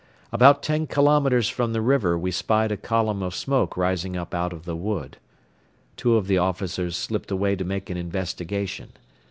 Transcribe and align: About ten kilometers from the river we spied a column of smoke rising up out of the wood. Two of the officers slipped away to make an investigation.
About 0.31 0.63
ten 0.63 0.87
kilometers 0.87 1.47
from 1.47 1.73
the 1.73 1.79
river 1.79 2.17
we 2.17 2.31
spied 2.31 2.71
a 2.71 2.75
column 2.75 3.21
of 3.21 3.35
smoke 3.35 3.77
rising 3.77 4.17
up 4.17 4.33
out 4.33 4.51
of 4.51 4.65
the 4.65 4.75
wood. 4.75 5.17
Two 5.95 6.15
of 6.15 6.25
the 6.25 6.39
officers 6.39 6.97
slipped 6.97 7.29
away 7.29 7.55
to 7.55 7.63
make 7.63 7.87
an 7.91 7.97
investigation. 7.97 8.93